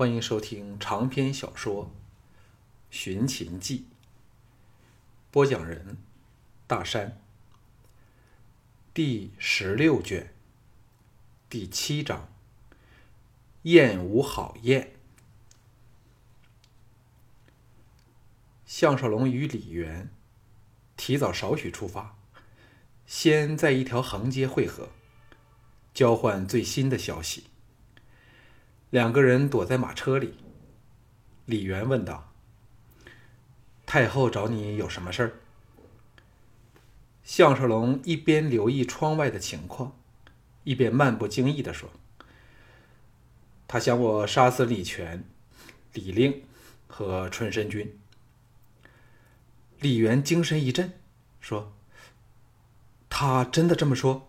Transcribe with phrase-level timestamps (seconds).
[0.00, 1.84] 欢迎收听长篇小说
[2.88, 3.80] 《寻秦记》，
[5.30, 5.98] 播讲人：
[6.66, 7.20] 大山。
[8.94, 10.32] 第十六卷，
[11.50, 12.32] 第七章：
[13.64, 14.94] 燕无好燕。
[18.64, 20.08] 项少龙与李元
[20.96, 22.16] 提早少许出发，
[23.06, 24.88] 先在一条横街会合，
[25.92, 27.49] 交换最新的消息。
[28.90, 30.34] 两个人躲在马车里。
[31.46, 32.32] 李元问道
[33.86, 35.32] ：“太后找你有什么事儿？”
[37.22, 39.96] 项少龙一边留意窗外的情况，
[40.64, 41.88] 一边漫不经意地说
[43.68, 45.24] ：“他想我杀死李全、
[45.92, 46.44] 李令
[46.88, 47.96] 和春申君。”
[49.78, 50.92] 李元精神一振，
[51.40, 51.72] 说
[53.08, 54.28] ：“他真的这么说？”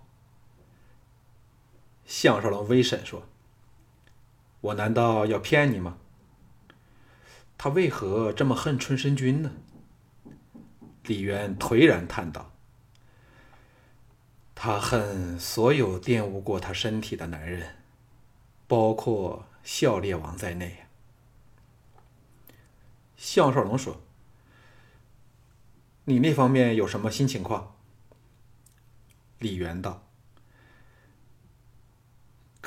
[2.05, 3.27] 项少龙微沈说。
[4.61, 5.97] 我难道要骗你吗？
[7.57, 9.51] 他为何这么恨春申君呢？
[11.03, 12.51] 李渊颓然叹道
[14.55, 17.75] ：“他恨所有玷污过他身体的男人，
[18.67, 20.85] 包括孝烈王在内。”
[23.17, 24.01] 项少龙说
[26.05, 27.75] ：“你那方面有什么新情况？”
[29.37, 30.03] 李渊道：“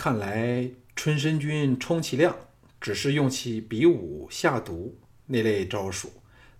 [0.04, 2.36] 看来。”春申君充其量
[2.78, 6.12] 只是用其比武、下毒那类招数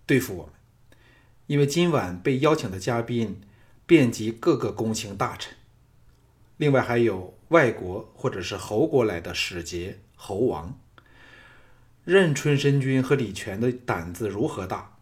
[0.07, 0.53] 对付我们，
[1.47, 3.43] 因为今晚被邀请的嘉宾
[3.85, 5.55] 遍及各个公卿大臣，
[6.57, 10.81] 另外还有外国或者是侯国来的使节、侯王。
[12.05, 14.97] 任春申君和李全的胆子如何大，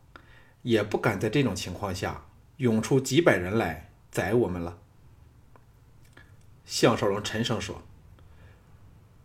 [0.63, 2.27] 也不敢在这种情况下
[2.57, 4.79] 涌出几百人来宰我们了。
[6.65, 7.81] 项少龙沉声说。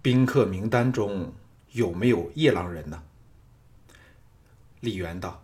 [0.08, 1.33] 宾客名单中
[1.73, 3.03] 有没有夜郎人呢？
[4.80, 5.44] 李元道：“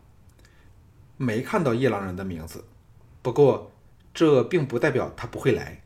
[1.20, 2.64] 没看到夜郎人的名字，
[3.22, 3.73] 不过
[4.14, 5.83] 这并不代表他不会来。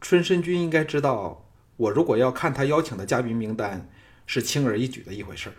[0.00, 1.44] 春申君应该知道，
[1.76, 3.90] 我如果要看他邀请的嘉宾名单，
[4.24, 5.52] 是轻而易举的一回事。”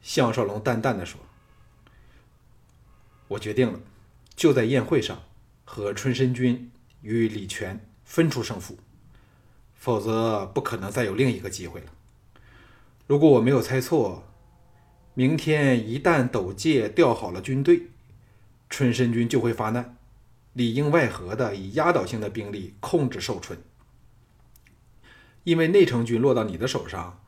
[0.00, 1.20] 项少龙淡淡的说
[3.28, 3.78] ：“我决定了，
[4.34, 5.24] 就在宴会上
[5.66, 8.78] 和春申君与李全分出胜负。”
[9.76, 11.86] 否则不可能再有另一个机会了。
[13.06, 14.24] 如果我没有猜错，
[15.14, 17.82] 明天一旦斗界调好了军队，
[18.68, 19.96] 春申君就会发难，
[20.52, 23.58] 里应外合的以压倒性的兵力控制寿春。
[25.44, 27.20] 因为内城军落到你的手上，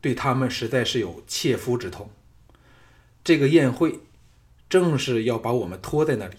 [0.00, 2.10] 对他们实在是有切肤之痛。
[3.22, 4.00] 这个宴会
[4.70, 6.36] 正是要把我们拖在那里，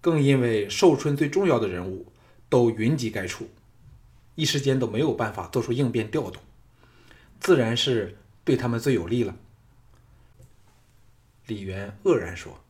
[0.00, 2.06] 更因为寿春最重要的人物
[2.48, 3.48] 都云集该处。
[4.34, 6.42] 一时间都没有办法做出应变调动，
[7.38, 9.36] 自然是对他们最有利了。
[11.46, 12.64] 李渊愕然说：“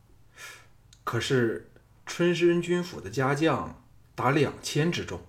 [1.03, 1.71] 可是
[2.05, 3.83] 春申军府的家将
[4.13, 5.25] 达两千之众，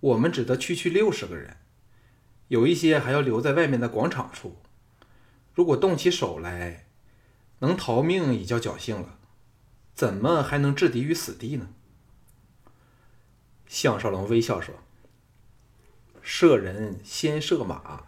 [0.00, 1.56] 我们只得区区六十个人，
[2.48, 4.58] 有一些还要留在外面的广场处。
[5.54, 6.86] 如果动起手来，
[7.60, 9.18] 能逃命已叫侥幸了，
[9.94, 11.70] 怎么还能置敌于死地呢？”
[13.66, 14.74] 项少龙微笑说。
[16.32, 18.04] 射人先射马，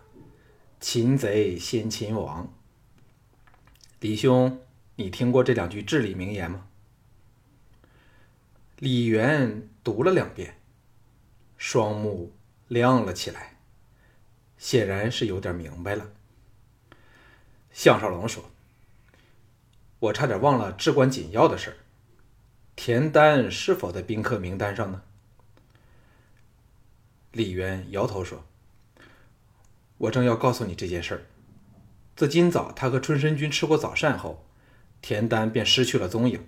[0.78, 2.54] 擒贼先擒王。
[3.98, 4.60] 李兄，
[4.94, 6.68] 你听过这两句至理名言吗？
[8.76, 10.56] 李元读了两遍，
[11.58, 12.32] 双目
[12.68, 13.58] 亮了起来，
[14.56, 16.12] 显然是有点明白了。
[17.72, 18.44] 项少龙说
[19.98, 21.76] ：“我差点忘了至关紧要的事儿，
[22.76, 25.02] 田丹是否在宾客名单上呢？”
[27.32, 28.44] 李渊摇头说
[29.96, 31.22] ：“我正要告诉你这件事儿。
[32.14, 34.44] 自今早他和春申君吃过早膳后，
[35.00, 36.46] 田丹便失去了踪影。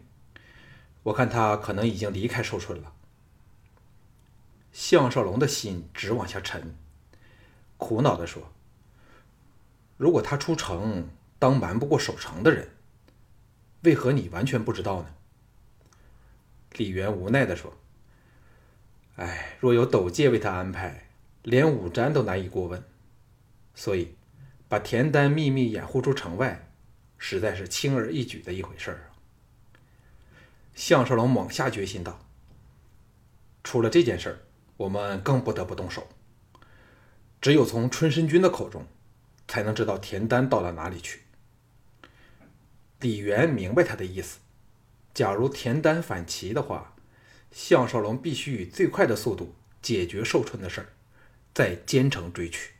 [1.05, 2.93] 我看他可能已经离开寿春了。”
[4.73, 6.77] 项少龙的心直往下沉，
[7.79, 8.53] 苦恼地说
[9.97, 11.09] ：“如果他出城
[11.39, 12.69] 当瞒不过守城的人，
[13.85, 15.15] 为何你完全不知道呢？”
[16.77, 17.73] 李渊无奈地说。
[19.17, 21.09] 哎，若有斗界为他安排，
[21.43, 22.83] 连武瞻都难以过问，
[23.73, 24.17] 所以
[24.69, 26.69] 把田丹秘密掩护出城外，
[27.17, 29.07] 实在是轻而易举的一回事儿啊。
[30.75, 32.27] 项少龙猛下决心道
[33.63, 34.39] ：“出了这件事儿，
[34.77, 36.09] 我们更不得不动手。
[37.41, 38.85] 只有从春申君的口中，
[39.47, 41.21] 才能知道田丹到了哪里去。”
[42.99, 44.41] 李元明白他的意思，
[45.13, 46.94] 假如田丹反齐的话。
[47.55, 50.89] 项少龙必须以最快的速度解决寿春的事儿，
[51.55, 52.73] 再兼程追去。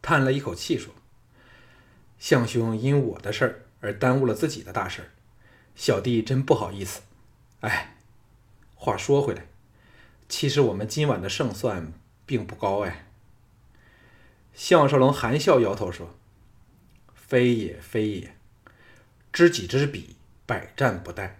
[0.00, 0.94] 叹了一口气说
[2.20, 5.10] ：“项兄因我的事儿而耽误了自己的大事儿，
[5.74, 7.02] 小弟真不好意思。
[7.62, 7.96] 哎，
[8.76, 9.48] 话说回来，
[10.28, 11.92] 其实我们今晚的胜算
[12.24, 13.08] 并不高哎。”
[14.54, 16.14] 项少龙含笑摇头说
[17.12, 18.36] ：“非也，非也，
[19.32, 20.14] 知己知彼，
[20.46, 21.32] 百战不殆。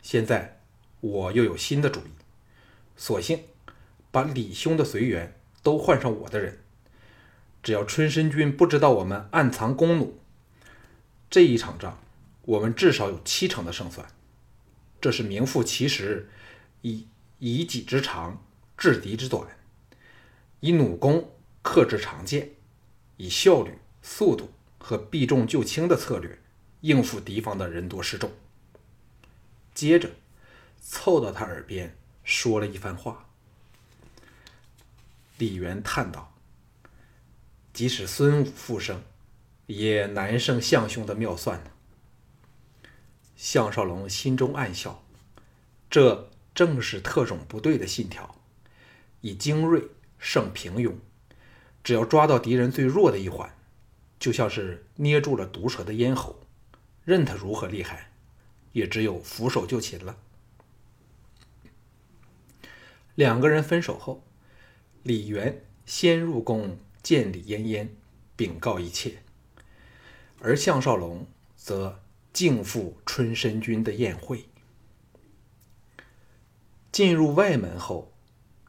[0.00, 0.59] 现在
[1.00, 2.10] 我又有新的主意，
[2.96, 3.44] 索性
[4.10, 6.58] 把李兄的随员都换上我的人。”
[7.62, 10.14] 只要春申君不知道我们暗藏弓弩，
[11.28, 12.02] 这一场仗
[12.42, 14.08] 我们至少有七成的胜算。
[14.98, 16.30] 这是名副其实，
[16.80, 17.06] 以
[17.38, 18.42] 以己之长
[18.78, 19.46] 制敌之短，
[20.60, 21.30] 以弩弓
[21.62, 22.50] 克制长剑，
[23.18, 26.38] 以效率、速度和避重就轻的策略
[26.80, 28.30] 应付敌方的人多势众。
[29.74, 30.10] 接着，
[30.80, 33.28] 凑到他耳边说了一番话。
[35.38, 36.26] 李元叹道。
[37.72, 39.00] 即使孙武复生，
[39.66, 41.70] 也难胜项兄的妙算呢。
[43.36, 45.02] 项少龙心中暗笑，
[45.88, 48.34] 这正是特种部队的信条：
[49.20, 49.84] 以精锐
[50.18, 50.94] 胜平庸。
[51.84, 53.56] 只要抓到敌人最弱的一环，
[54.18, 56.40] 就像是捏住了毒蛇的咽喉，
[57.04, 58.10] 任他如何厉害，
[58.72, 60.16] 也只有俯首就擒了。
[63.14, 64.22] 两个人分手后，
[65.02, 66.78] 李元先入宫。
[67.02, 67.96] 见李嫣嫣，
[68.36, 69.22] 禀告一切，
[70.42, 71.26] 而项少龙
[71.56, 74.44] 则敬赴春申君的宴会。
[76.92, 78.12] 进入外门后，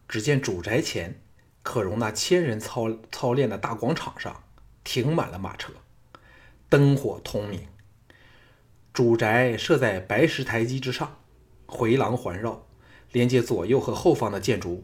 [0.07, 1.21] 只见主宅前
[1.61, 4.45] 可容纳千人操操练的大广场上
[4.85, 5.73] 停满了马车，
[6.69, 7.67] 灯火通明。
[8.93, 11.19] 主宅设在白石台基之上，
[11.65, 12.65] 回廊环绕，
[13.11, 14.83] 连接左右和后方的建筑物。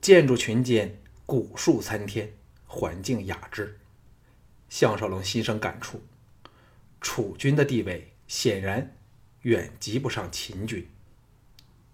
[0.00, 0.98] 建筑群间。
[1.28, 2.32] 古树参天，
[2.68, 3.80] 环境雅致。
[4.68, 6.00] 项少龙心生感触，
[7.00, 8.94] 楚军的地位显然
[9.42, 10.88] 远及不上秦军。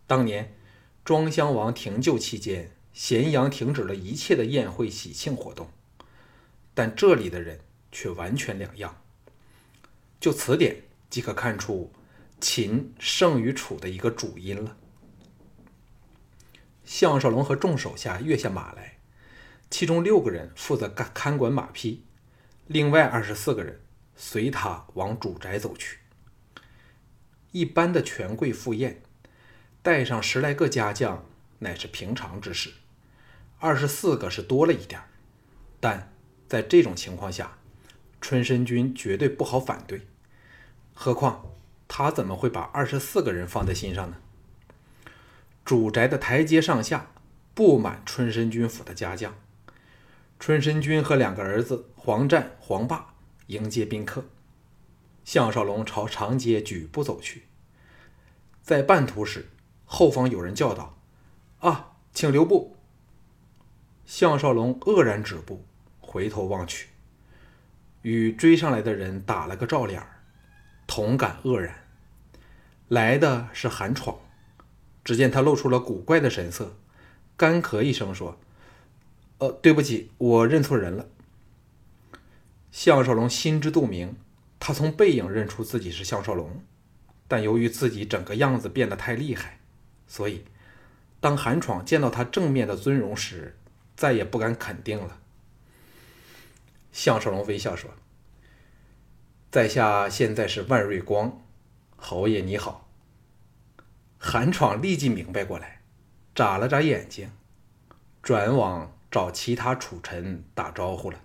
[0.07, 0.55] 当年
[1.03, 5.71] 庄襄王停柩期间，咸阳停止了一切的宴会喜庆活动，
[6.75, 7.59] 但这里的人
[7.91, 9.03] 却完全两样。
[10.21, 11.91] 就此点即可看出
[12.39, 14.77] 秦胜于楚的一个主因了。
[16.85, 18.99] 项少龙和众手下跃下马来。
[19.71, 22.05] 其中六个人负责看看管马匹，
[22.67, 23.81] 另外二十四个人
[24.15, 25.99] 随他往主宅走去。
[27.53, 29.03] 一般的权贵赴宴，
[29.83, 31.25] 带上十来个家将
[31.61, 32.73] 乃是平常之事，
[33.59, 35.01] 二十四个是多了一点
[35.81, 36.13] 但
[36.49, 37.57] 在这种情况下，
[38.21, 40.03] 春申君绝对不好反对。
[40.93, 41.47] 何况
[41.89, 44.17] 他怎么会把二十四个人放在心上呢？
[45.65, 47.13] 主宅的台阶上下
[47.55, 49.35] 布满春申君府的家将。
[50.39, 53.15] 春申君和两个儿子黄战、黄霸
[53.47, 54.25] 迎接宾客。
[55.25, 57.45] 项少龙朝长街举步走去，
[58.61, 59.51] 在半途时，
[59.85, 60.99] 后方有人叫道
[61.61, 62.77] ：“啊，请留步！”
[64.05, 65.65] 项少龙愕然止步，
[66.01, 66.89] 回头望去，
[68.03, 70.05] 与追上来的人打了个照脸
[70.89, 71.87] 同感愕然。
[72.89, 74.19] 来的是韩闯，
[75.05, 76.77] 只见他露出了古怪的神色，
[77.37, 78.39] 干咳一声说。
[79.39, 81.09] 呃，对不起，我认错人了。
[82.71, 84.15] 项少龙心知肚明，
[84.61, 86.63] 他从背影认出自己是项少龙，
[87.27, 89.59] 但由于自己整个样子变得太厉害，
[90.07, 90.45] 所以
[91.21, 93.57] 当韩闯见到他正面的尊容时，
[93.97, 95.19] 再也不敢肯定了。
[96.93, 97.91] 项少龙微笑说
[99.51, 101.43] ：“在下现在是万瑞光，
[101.97, 102.82] 侯爷你好。”
[104.25, 105.83] 韩闯立即明白过来，
[106.33, 107.33] 眨了眨眼睛，
[108.23, 108.97] 转往。
[109.13, 111.21] 找其他楚臣打招呼了。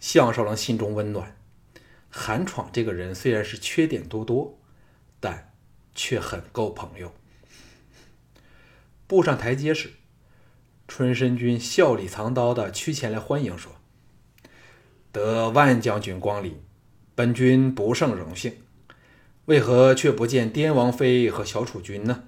[0.00, 1.36] 项少龙心中温暖，
[2.10, 4.58] 韩闯这个人虽然是缺点多多，
[5.20, 5.52] 但
[5.94, 7.14] 却很够朋友。
[9.06, 9.92] 步上台阶时，
[10.88, 13.76] 春申君笑里藏刀的趋前来欢迎说
[15.12, 16.60] ：“得万将军光临，
[17.14, 18.56] 本君不胜荣幸。
[19.50, 22.22] 为何却不见滇王妃和小楚君呢？”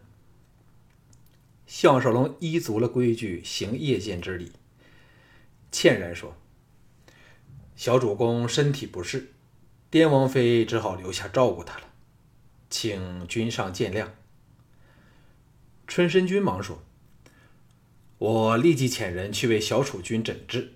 [1.69, 4.51] 项少龙依足了规矩，行夜间之礼，
[5.71, 6.35] 歉然说
[7.77, 9.31] ：“小主公身体不适，
[9.89, 11.85] 滇王妃只好留下照顾他了，
[12.69, 14.09] 请君上见谅。”
[15.87, 16.83] 春申君忙说
[18.19, 20.73] ：“我立即遣人去为小楚君诊治，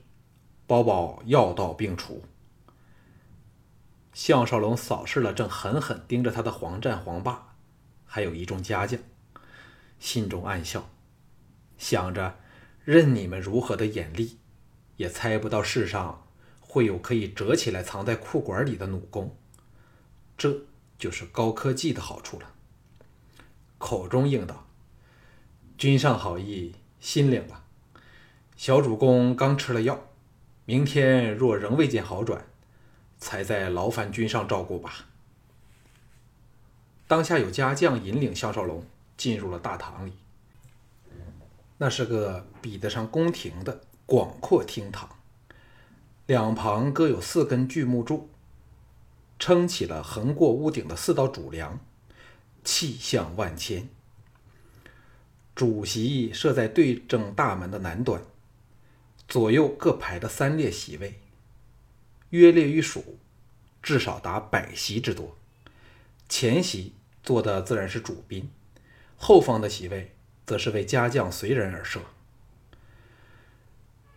[0.68, 2.22] 包保药到病除。”
[4.16, 7.54] 项少龙扫视了正狠狠盯着他的黄战、黄霸，
[8.06, 8.98] 还有一众家将。
[9.98, 10.88] 心中暗笑，
[11.76, 12.38] 想着
[12.82, 14.38] 任你们如何的眼力，
[14.96, 16.26] 也猜不到世上
[16.60, 19.36] 会有可以折起来藏在裤管里的弩弓。
[20.38, 20.62] 这
[20.98, 22.54] 就是高科技的好处了。
[23.76, 24.66] 口中应道
[25.76, 27.64] ：“君上好意，心领了。
[28.56, 30.08] 小主公刚吃了药，
[30.64, 32.46] 明天若仍未见好转，
[33.18, 35.06] 才在劳烦君上照顾吧。”
[37.08, 38.84] 当下有家将引领项少龙
[39.16, 40.12] 进入了大堂里。
[41.78, 45.08] 那是个比得上宫廷的广阔厅堂，
[46.26, 48.30] 两旁各有四根巨木柱，
[49.38, 51.78] 撑起了横过屋顶的四道主梁，
[52.64, 53.88] 气象万千。
[55.54, 58.22] 主席设在对正大门的南端，
[59.28, 61.20] 左右各排的三列席位，
[62.36, 63.18] 约列于数，
[63.82, 65.36] 至少达百席之多。
[66.28, 68.50] 前席坐的自然是主宾，
[69.16, 70.12] 后方的席位。
[70.46, 72.00] 则是为家将随人而设。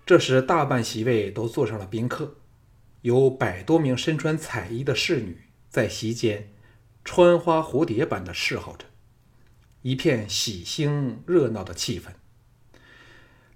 [0.06, 2.36] 这时，大半席位都坐上了宾客，
[3.02, 6.54] 有百多名身穿彩衣的侍女在席间
[7.04, 8.86] 穿花蝴蝶般的侍候着，
[9.82, 12.10] 一片喜兴热闹的气氛。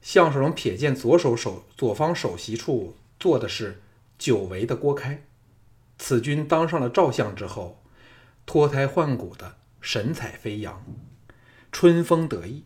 [0.02, 3.83] 项少龙瞥见左手手左方首席处坐的是
[4.24, 5.26] 久违的郭开，
[5.98, 7.84] 此君当上了赵相之后，
[8.46, 10.82] 脱胎换骨的神采飞扬。
[11.74, 12.64] 春风得意，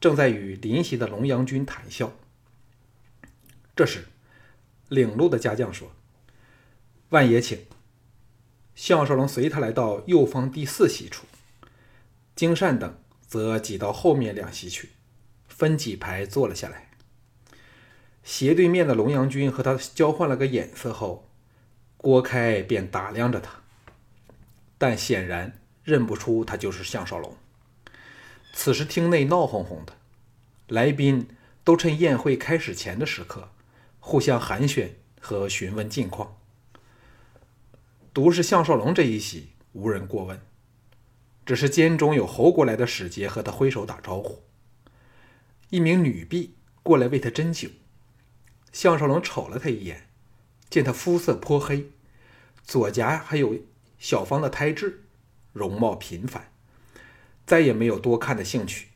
[0.00, 2.14] 正在与临席的龙阳君谈笑。
[3.76, 4.06] 这时，
[4.88, 5.92] 领路的家将说
[7.10, 7.66] ：“万爷请。”
[8.74, 11.26] 项少龙随他来到右方第四席处，
[12.34, 14.92] 金善等则挤到后面两席去，
[15.48, 16.87] 分几排坐了下来。
[18.22, 21.28] 斜对面的龙阳君和他交换了个眼色后，
[21.96, 23.62] 郭开便打量着他，
[24.76, 27.36] 但显然认不出他就是项少龙。
[28.52, 29.94] 此时厅内闹哄哄的，
[30.68, 31.28] 来宾
[31.64, 33.50] 都趁宴会开始前的时刻，
[34.00, 36.36] 互相寒暄和询问近况。
[38.12, 40.40] 独是项少龙这一席无人过问，
[41.46, 44.42] 只是间中有侯国来的使节和他挥手打招呼。
[45.70, 47.68] 一名女婢过来为他斟酒，
[48.72, 50.08] 项少龙瞅了他一眼，
[50.70, 51.90] 见他肤色颇黑，
[52.62, 53.56] 左颊还有
[53.98, 55.04] 小方的胎痣，
[55.52, 56.52] 容貌平凡。
[57.46, 58.88] 再也没有多看的兴趣，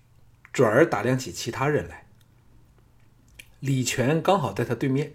[0.52, 2.06] 转而打量起其他人来。
[3.60, 5.14] 李全刚好在他对面，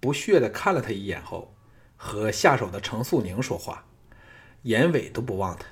[0.00, 1.54] 不屑地看了他一眼后，
[1.96, 3.86] 和下手的程素宁说话，
[4.62, 5.66] 眼尾都不望他，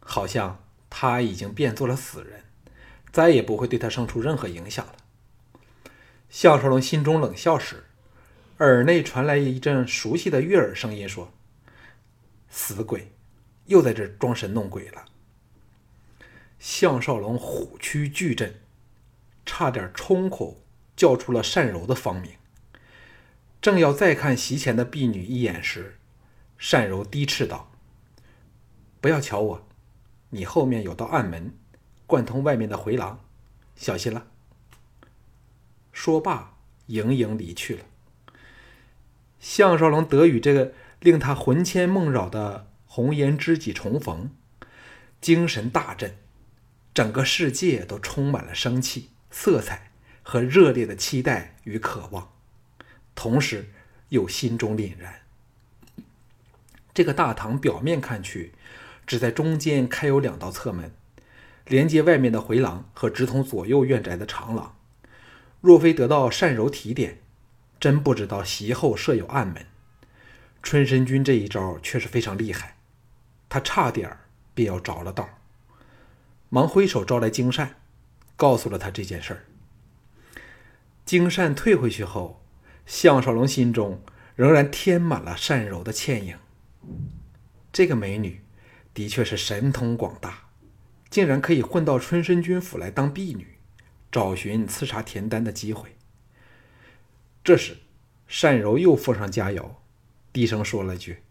[0.00, 2.42] 好像他已经变作了死人，
[3.12, 4.96] 再也不会对他生出任何影响了。
[6.34, 7.84] 项少龙心中冷笑时，
[8.58, 11.32] 耳内传来一阵熟悉的悦耳声音，说
[12.50, 13.12] ：“死鬼，
[13.66, 15.04] 又在这装神弄鬼了。”
[16.58, 18.52] 项少龙虎躯巨震，
[19.46, 20.60] 差点冲口
[20.96, 22.32] 叫出了单柔的芳名。
[23.62, 25.98] 正要再看席前的婢女一眼时，
[26.58, 27.70] 单柔低斥道
[29.00, 29.68] ：“不要瞧我，
[30.30, 31.56] 你后面有道暗门，
[32.08, 33.24] 贯通外面的回廊，
[33.76, 34.26] 小心了。”
[35.94, 36.56] 说罢，
[36.88, 37.84] 盈盈离去了。
[39.38, 44.30] 项少龙得与这个令他魂牵梦绕的红颜知己重逢，
[45.20, 46.16] 精神大振。
[46.92, 49.90] 整个世界都充满了生气、色彩
[50.22, 52.30] 和热烈的期待与渴望，
[53.14, 53.70] 同时
[54.10, 55.22] 又心中凛然。
[56.92, 58.52] 这个大堂表面看去，
[59.06, 60.92] 只在中间开有两道侧门，
[61.66, 64.76] 连接外面的回廊和直通左右院宅的长廊。
[65.64, 67.22] 若非得到善柔提点，
[67.80, 69.64] 真不知道席后设有暗门。
[70.62, 72.76] 春申君这一招却是非常厉害，
[73.48, 74.14] 他差点
[74.52, 75.26] 便要着了道。
[76.50, 77.76] 忙挥手招来金善，
[78.36, 79.44] 告诉了他这件事儿。
[81.06, 82.42] 金善退回去后，
[82.84, 84.02] 项少龙心中
[84.36, 86.36] 仍然填满了善柔的倩影。
[87.72, 88.42] 这个美女
[88.92, 90.40] 的确是神通广大，
[91.08, 93.53] 竟然可以混到春申君府来当婢女，
[94.14, 95.96] 找寻刺杀田丹的机会。
[97.42, 97.78] 这时，
[98.28, 99.70] 单柔又附上佳肴，
[100.32, 101.24] 低声说了句：“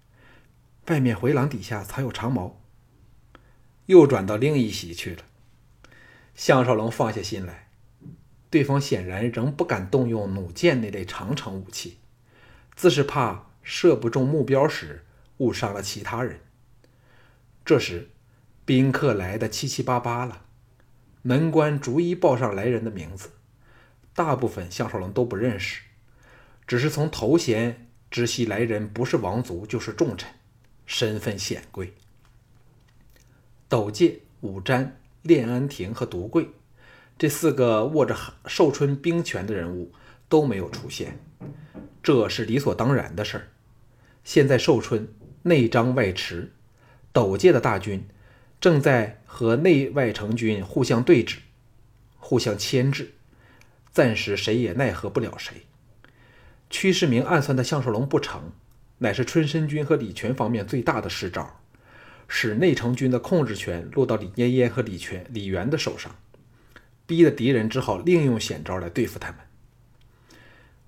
[0.87, 2.61] 外面回廊底下藏有长矛。”
[3.87, 5.23] 又转到另一席去了。
[6.35, 7.69] 项少龙放下心来，
[8.49, 11.99] 对方显然仍不敢动用弩箭那类长城武器，
[12.75, 15.05] 自是怕射不中目标时
[15.37, 16.41] 误伤了其他人。
[17.63, 18.09] 这时，
[18.65, 20.45] 宾客来的七七八八了，
[21.23, 23.29] 门官逐一报上来人的名字，
[24.13, 25.81] 大部分项少龙都不认识，
[26.67, 30.29] 只是从头衔知悉来人不是王族就是重臣，
[30.85, 31.93] 身份显贵。
[33.69, 36.49] 斗界、武瞻、练安亭和独贵
[37.17, 38.15] 这四个握着
[38.45, 39.93] 寿春兵权的人物，
[40.27, 41.17] 都没有出现，
[42.03, 43.47] 这是理所当然的事儿。
[44.25, 45.07] 现在寿春
[45.43, 46.49] 内张外弛，
[47.13, 48.05] 斗界的大军
[48.59, 51.37] 正在和内外成军互相对峙，
[52.19, 53.15] 互相牵制，
[53.91, 55.63] 暂时谁也奈何不了谁。
[56.69, 58.51] 屈世明暗算的项少龙不成，
[58.99, 61.59] 乃是春申君和李全方面最大的失招，
[62.27, 66.15] 使内城军的控制权落到李嫣嫣和李全、李元的手上，
[67.07, 69.39] 逼得敌人只好另用险招来对付他们。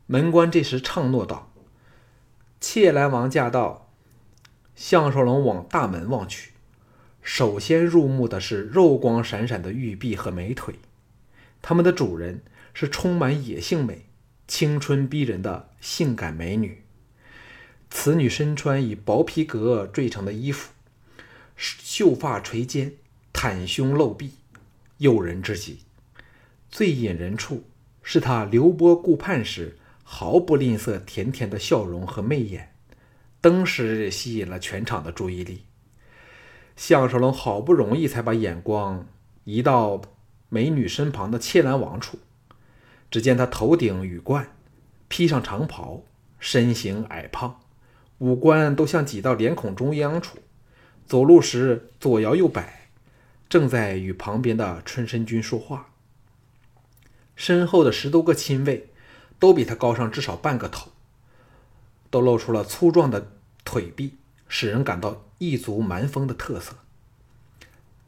[0.05, 1.51] 门官这时唱诺道
[2.61, 3.89] ：“妾兰王驾到。”
[4.75, 6.51] 项少龙往大门望去，
[7.25, 10.75] 首先入目的是肉光闪闪的玉臂和美腿，
[11.59, 14.05] 他们的主人是充满野性美。
[14.47, 16.83] 青春逼人的性感美女，
[17.89, 20.71] 此女身穿以薄皮革缀成的衣服，
[21.57, 22.93] 秀发垂肩，
[23.33, 24.33] 袒胸露臂，
[24.99, 25.79] 诱人之极。
[26.69, 27.63] 最引人处
[28.03, 32.71] 是她流波顾盼时毫不吝啬甜甜的笑容和媚眼，
[33.41, 35.63] 登时吸引了全场的注意力。
[36.75, 39.07] 项少龙好不容易才把眼光
[39.45, 40.01] 移到
[40.49, 42.19] 美女身旁的切兰王处。
[43.09, 44.55] 只见他头顶羽冠，
[45.07, 46.03] 披上长袍，
[46.39, 47.61] 身形矮胖，
[48.17, 50.39] 五官都像挤到脸孔中央处，
[51.05, 52.89] 走路时左摇右摆，
[53.47, 55.91] 正在与旁边的春申君说话。
[57.35, 58.89] 身后的十多个亲卫
[59.39, 60.91] 都比他高上至少半个头，
[62.09, 63.31] 都露出了粗壮的
[63.63, 64.15] 腿臂，
[64.49, 66.77] 使人感到异族蛮风的特色。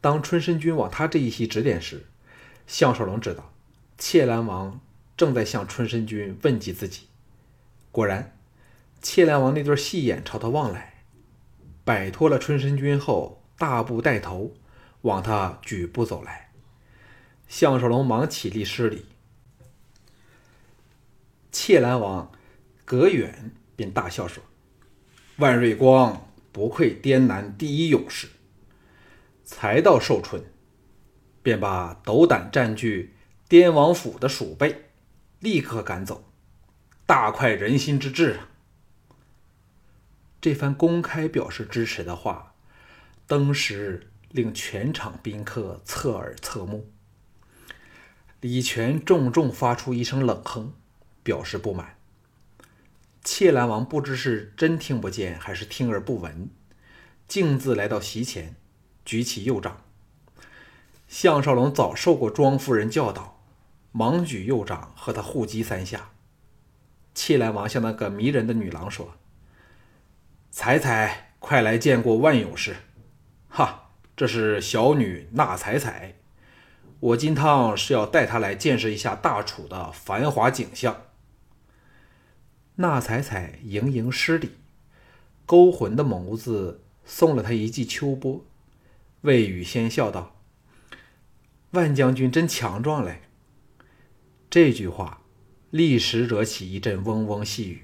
[0.00, 2.06] 当春申君往他这一席指点时，
[2.66, 3.52] 项少龙知道，
[3.96, 4.80] 切兰王。
[5.16, 7.08] 正在向春申君问及自己，
[7.90, 8.38] 果然，
[9.02, 11.02] 切兰王那对细眼朝他望来，
[11.84, 14.54] 摆脱了春申君后，大步带头
[15.00, 16.52] 往他举步走来。
[17.48, 19.06] 项少龙忙起立施礼，
[21.50, 22.30] 切兰王
[22.84, 24.44] 隔远便大笑说
[25.38, 26.27] ：“万瑞光
[26.58, 28.26] 不愧滇南第一勇士。”
[29.46, 30.42] 才到寿春，
[31.40, 33.14] 便把斗胆占据
[33.48, 34.90] 滇王府的鼠辈。
[35.38, 36.24] 立刻赶走，
[37.06, 38.48] 大快人心之志啊！
[40.40, 42.54] 这番公开表示支持的话，
[43.28, 46.90] 登时令全场宾客侧耳侧目。
[48.40, 50.74] 李全重重发出一声冷哼，
[51.22, 51.97] 表示不满。
[53.22, 56.50] 切兰王不知是真听不见，还是听而不闻，
[57.26, 58.56] 径自来到席前，
[59.04, 59.82] 举起右掌。
[61.06, 63.36] 项少龙早受过庄夫人教导。
[63.90, 66.10] 忙举右掌和他互击三下。
[67.14, 69.14] 气兰王向那个迷人的女郎说
[70.52, 72.76] ：“彩彩，快来见过万勇士！
[73.48, 76.16] 哈，这是小女纳彩彩。
[77.00, 81.04] 我金汤是要带她来见识一下大楚的繁华景象。”
[82.80, 84.52] 纳彩彩盈盈施礼，
[85.44, 88.44] 勾魂的眸子送了他一记秋波。
[89.22, 90.40] 魏雨先笑道
[91.72, 93.22] ：“万将军真强壮嘞。”
[94.48, 95.22] 这句话
[95.70, 97.82] 立时惹起一阵嗡嗡细语。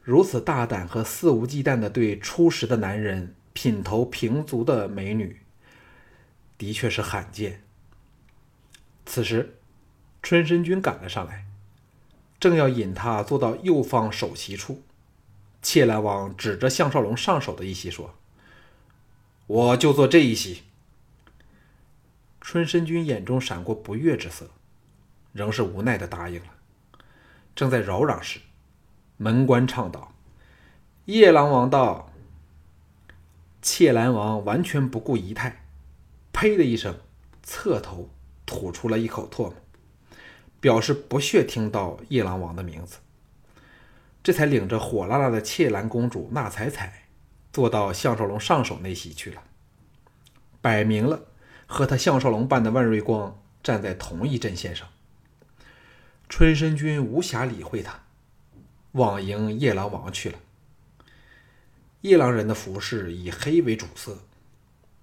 [0.00, 5.42] 如此大胆和肆无忌惮地对初识的男人品头平足的美女，
[6.56, 7.62] 的确是罕见。
[9.04, 9.58] 此时，
[10.22, 11.44] 春申君赶了上来，
[12.42, 14.82] 正要引他坐到右方首席处，
[15.62, 18.16] 切兰王指着项少龙上手的一席说
[19.46, 20.64] ：“我就坐这一席。”
[22.42, 24.50] 春申君眼中闪过不悦之色。
[25.32, 26.48] 仍是无奈的答应了。
[27.54, 28.40] 正在扰攘时，
[29.16, 30.12] 门官唱道
[31.06, 32.12] ：“夜郎王到。”
[33.62, 35.64] 切兰王完全不顾仪态，
[36.32, 36.98] 呸的一声，
[37.44, 38.10] 侧头
[38.44, 39.54] 吐出了一口唾沫，
[40.62, 42.98] 表示不屑听到夜郎王的名字。
[44.22, 47.08] 这才领着火辣辣的切兰公主纳彩彩，
[47.52, 49.42] 坐到项少龙上手那席去了。
[50.60, 51.24] 摆明了
[51.66, 54.86] 和他项少龙扮的万瑞光站在同一阵线上。
[56.28, 58.04] 春申君无暇理会他，
[58.92, 60.38] 往迎夜郎王去了。
[62.02, 64.20] 夜郎人的服饰以黑为主色，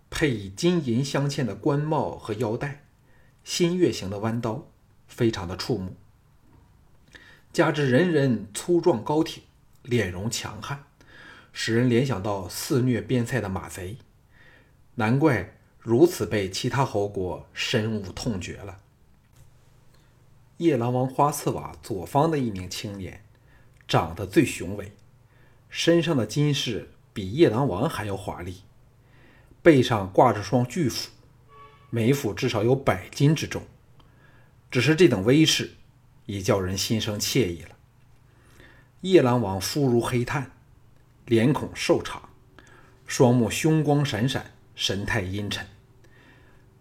[0.10, 2.86] 配以金银镶嵌的冠帽和腰带，
[3.44, 4.66] 新月形的弯刀，
[5.10, 5.98] 非常的触目。
[7.52, 9.44] 加之人人粗壮高挺，
[9.82, 10.86] 脸容强悍，
[11.52, 13.98] 使人联想到肆虐边塞的马贼。
[14.96, 18.80] 难怪如此被其他侯国深恶痛绝了。
[20.58, 23.24] 夜郎王花刺瓦左方的一名青年，
[23.88, 24.92] 长得最雄伟，
[25.70, 28.62] 身上的金饰比夜郎王还要华丽，
[29.64, 31.10] 背上挂着双巨斧，
[31.90, 33.64] 每斧至少有百斤之重。
[34.72, 35.72] 只是这等威势，
[36.26, 37.70] 已叫人心生惬意了。
[39.02, 40.52] 夜郎王肤如黑炭，
[41.26, 42.30] 脸孔瘦长，
[43.08, 45.66] 双目凶光闪闪，神态阴沉，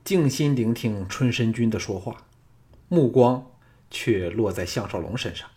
[0.04, 2.26] 静心聆听春申君的说话，
[2.88, 3.50] 目光
[3.90, 5.48] 却落在项少龙身上。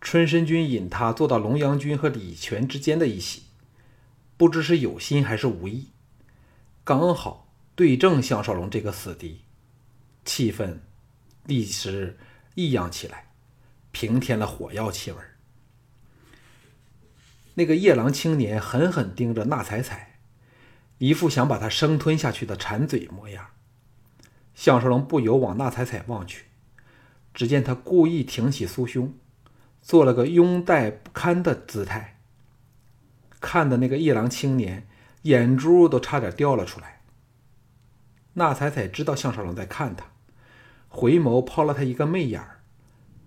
[0.00, 3.42] 春申君引他坐到龙阳君和李全之间的一席，
[4.38, 5.88] 不知是有心还是无意，
[6.84, 9.42] 刚好对正项少龙这个死敌，
[10.30, 10.78] 气氛
[11.44, 12.16] 立时
[12.54, 13.32] 异样起来，
[13.90, 15.18] 平添了火药气味。
[17.54, 20.20] 那个夜郎青年狠狠盯着纳采采，
[20.98, 23.48] 一副想把他生吞下去的馋嘴模样。
[24.54, 26.44] 项少龙不由往纳采采望去，
[27.34, 29.12] 只见他故意挺起酥胸。
[29.82, 32.20] 做了个拥戴不堪的姿态，
[33.40, 34.86] 看的那个夜郎青年
[35.22, 37.02] 眼珠都差点掉了出来。
[38.34, 40.09] 纳彩彩知道项少龙在看他，
[40.92, 42.60] 回眸抛了他一个媚眼儿，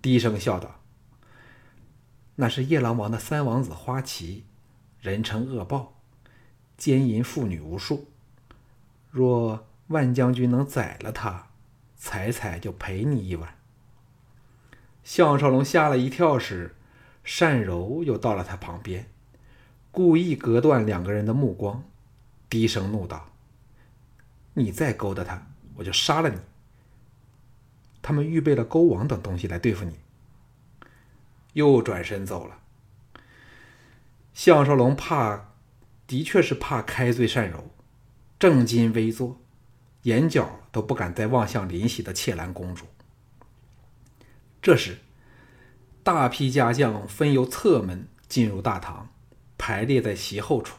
[0.02, 0.80] 低声笑道
[2.36, 4.44] ：“那是夜郎王的三王子花旗，
[5.00, 5.94] 人称恶豹，
[6.76, 8.12] 奸淫妇女无数。
[9.10, 11.48] 若万将军能宰了他，
[11.96, 13.56] 彩彩就陪你一晚。”
[15.02, 16.76] 项少龙吓了一跳时，
[17.40, 19.08] 单柔又到了他旁边，
[19.90, 21.82] 故意隔断两个人的目光，
[22.50, 23.30] 低声怒道
[24.52, 25.46] ：“你再勾搭他，
[25.76, 26.38] 我就杀了你。”
[28.04, 29.98] 他们预备了钩网等东西来对付你。
[31.54, 32.58] 又转身走了。
[34.34, 35.52] 项少龙怕，
[36.06, 37.70] 的确是怕开罪单柔，
[38.38, 39.40] 正襟危坐，
[40.02, 42.84] 眼角都不敢再望向临席的切兰公主。
[44.60, 44.98] 这时，
[46.02, 49.08] 大批家将分由侧门进入大堂，
[49.56, 50.76] 排列在席后处，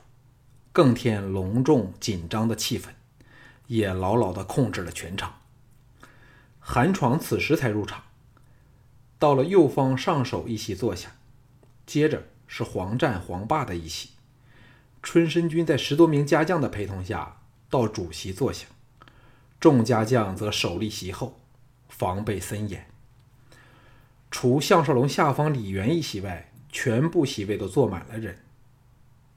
[0.71, 2.89] 更添隆重紧张的气氛，
[3.65, 5.41] 也牢牢地控制了全场。
[6.67, 8.01] 韩闯此时才入场，
[9.19, 11.15] 到了右方上首一席坐下，
[11.85, 14.09] 接着是黄战、黄霸的一席。
[15.03, 18.65] 春申君在十多名家将的陪同下到主席坐下，
[19.59, 21.39] 众家将则守立席后，
[21.87, 22.87] 防备森严。
[24.31, 28.39] 除项少龙下方李元一席外，全部席位都坐满了人。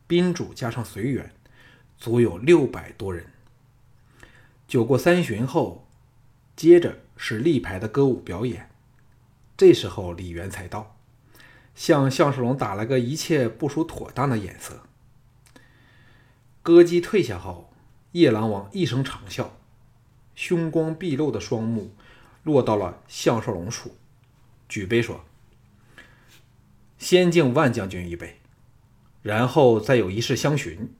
[0.07, 1.31] 宾主加上随员，
[1.99, 3.27] 足有六百多人。
[4.67, 5.88] 酒过三巡后，
[6.59, 8.69] 接着是立牌的歌舞表演。
[9.57, 10.97] 这时候李元才到，
[11.77, 14.83] 向项少龙打了个一切部署妥当的眼色。
[16.61, 17.73] 歌姬退下后，
[18.11, 19.51] 夜郎王一声长啸，
[20.35, 21.95] 凶光毕露的双目
[22.43, 23.97] 落到了项少龙处。
[24.69, 25.25] 举杯说
[26.99, 28.41] ：“先敬万将军一杯，
[29.23, 30.93] 然后再有一事相询，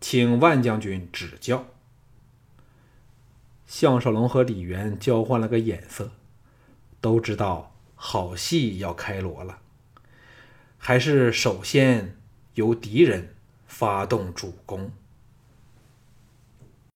[0.00, 1.66] 请万将军指教。”
[3.66, 6.12] 项少龙和李渊交换了个眼色，
[7.00, 9.58] 都知道好戏要开锣了，
[10.78, 12.16] 还是首先
[12.54, 13.34] 由敌人
[13.66, 14.92] 发动主攻。